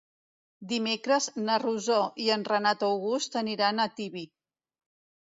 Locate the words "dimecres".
0.69-1.27